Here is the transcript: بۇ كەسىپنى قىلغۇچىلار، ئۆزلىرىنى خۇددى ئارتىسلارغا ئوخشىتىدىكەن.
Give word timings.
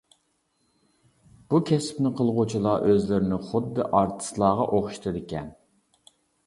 بۇ 1.53 1.59
كەسىپنى 1.71 2.13
قىلغۇچىلار، 2.21 2.89
ئۆزلىرىنى 2.89 3.41
خۇددى 3.51 3.87
ئارتىسلارغا 4.01 4.71
ئوخشىتىدىكەن. 4.75 5.57